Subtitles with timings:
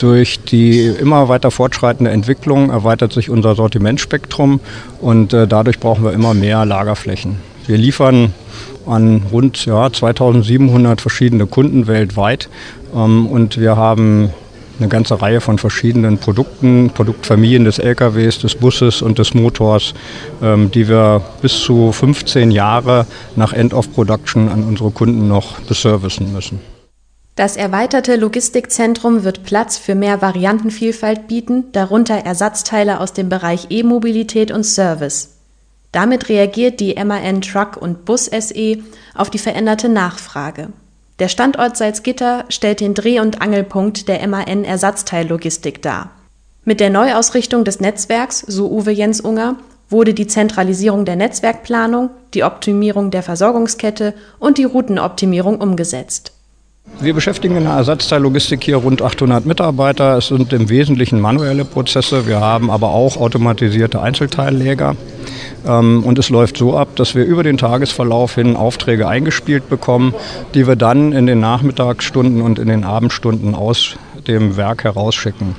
[0.00, 4.58] Durch die immer weiter fortschreitende Entwicklung erweitert sich unser Sortimentspektrum
[5.02, 7.36] und äh, dadurch brauchen wir immer mehr Lagerflächen.
[7.66, 8.32] Wir liefern
[8.86, 12.48] an rund ja, 2700 verschiedene Kunden weltweit
[12.94, 14.30] ähm, und wir haben
[14.78, 19.92] eine ganze Reihe von verschiedenen Produkten, Produktfamilien des LKWs, des Busses und des Motors,
[20.42, 23.04] ähm, die wir bis zu 15 Jahre
[23.36, 26.79] nach End of Production an unsere Kunden noch beservicen müssen.
[27.36, 34.50] Das erweiterte Logistikzentrum wird Platz für mehr Variantenvielfalt bieten, darunter Ersatzteile aus dem Bereich E-Mobilität
[34.50, 35.36] und Service.
[35.92, 38.78] Damit reagiert die MAN Truck und Bus SE
[39.14, 40.68] auf die veränderte Nachfrage.
[41.18, 46.10] Der Standort Salzgitter stellt den Dreh- und Angelpunkt der MAN Ersatzteillogistik dar.
[46.64, 49.56] Mit der Neuausrichtung des Netzwerks, so Uwe Jens Unger,
[49.88, 56.32] wurde die Zentralisierung der Netzwerkplanung, die Optimierung der Versorgungskette und die Routenoptimierung umgesetzt.
[57.02, 60.18] Wir beschäftigen in der Ersatzteillogistik hier rund 800 Mitarbeiter.
[60.18, 62.26] Es sind im Wesentlichen manuelle Prozesse.
[62.26, 64.96] Wir haben aber auch automatisierte Einzelteilläger.
[65.66, 70.14] Ähm, und es läuft so ab, dass wir über den Tagesverlauf hin Aufträge eingespielt bekommen,
[70.52, 73.96] die wir dann in den Nachmittagsstunden und in den Abendstunden aus
[74.28, 75.56] dem Werk herausschicken.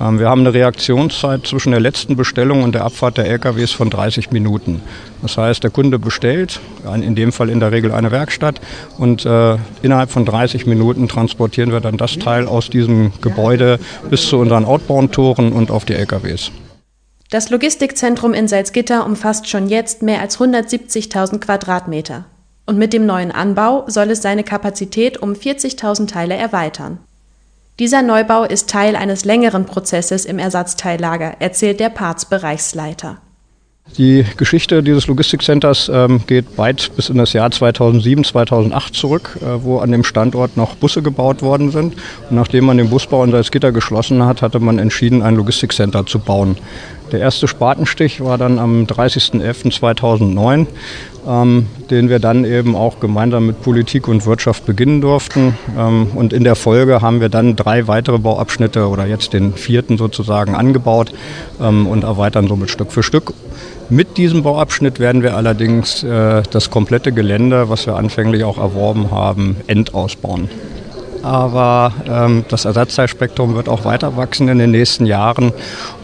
[0.00, 3.90] Ähm, wir haben eine Reaktionszeit zwischen der letzten Bestellung und der Abfahrt der LKWs von
[3.90, 4.82] 30 Minuten.
[5.22, 6.60] Das heißt, der Kunde bestellt,
[6.94, 8.60] in dem Fall in der Regel eine Werkstatt,
[8.98, 13.78] und äh, innerhalb von 30 Minuten transportieren wir dann das Teil aus diesem Gebäude
[14.10, 16.52] bis zu unseren Outbound-Toren und auf die LKWs.
[17.30, 22.24] Das Logistikzentrum in Salzgitter umfasst schon jetzt mehr als 170.000 Quadratmeter.
[22.64, 26.98] Und mit dem neuen Anbau soll es seine Kapazität um 40.000 Teile erweitern.
[27.78, 33.18] Dieser Neubau ist Teil eines längeren Prozesses im Ersatzteillager, erzählt der Parts-Bereichsleiter.
[33.96, 39.62] Die Geschichte dieses Logistikcenters ähm, geht weit bis in das Jahr 2007, 2008 zurück, äh,
[39.62, 41.94] wo an dem Standort noch Busse gebaut worden sind.
[42.28, 46.18] Und nachdem man den Busbau in Salzgitter geschlossen hat, hatte man entschieden, ein Logistikcenter zu
[46.18, 46.56] bauen.
[47.12, 50.66] Der erste Spatenstich war dann am 30.11.2009,
[51.26, 55.56] ähm, den wir dann eben auch gemeinsam mit Politik und Wirtschaft beginnen durften.
[55.78, 59.96] Ähm, und in der Folge haben wir dann drei weitere Bauabschnitte oder jetzt den vierten
[59.96, 61.12] sozusagen angebaut
[61.60, 63.32] ähm, und erweitern somit Stück für Stück.
[63.88, 69.10] Mit diesem Bauabschnitt werden wir allerdings äh, das komplette Gelände, was wir anfänglich auch erworben
[69.10, 70.50] haben, endausbauen
[71.22, 75.52] aber ähm, das Ersatzteilspektrum wird auch weiter wachsen in den nächsten Jahren.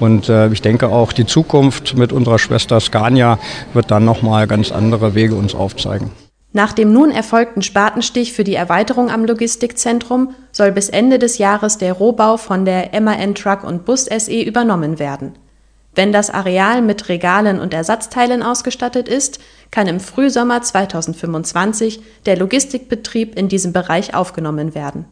[0.00, 3.38] Und äh, ich denke auch, die Zukunft mit unserer Schwester Scania
[3.72, 6.10] wird dann nochmal ganz andere Wege uns aufzeigen.
[6.54, 11.78] Nach dem nun erfolgten Spatenstich für die Erweiterung am Logistikzentrum soll bis Ende des Jahres
[11.78, 15.32] der Rohbau von der MAN Truck und Bus SE übernommen werden.
[15.94, 23.38] Wenn das Areal mit Regalen und Ersatzteilen ausgestattet ist, kann im Frühsommer 2025 der Logistikbetrieb
[23.38, 25.06] in diesem Bereich aufgenommen werden